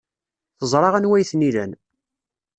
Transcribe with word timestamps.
Teẓra 0.59 0.89
anwa 0.97 1.13
ay 1.17 1.25
ten-ilan. 1.29 1.71